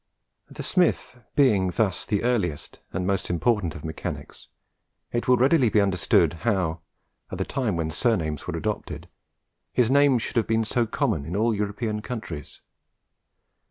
[0.49, 4.47] The smith being thus the earliest and most important of mechanics,
[5.11, 6.79] it will readily be understood how,
[7.29, 9.07] at the time when surnames were adopted,
[9.71, 12.61] his name should have been so common in all European countries.